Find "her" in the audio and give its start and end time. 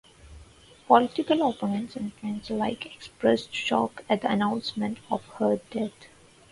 5.37-5.57